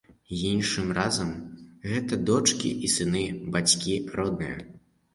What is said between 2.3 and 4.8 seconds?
дочкі і сыны, бацькі, родныя.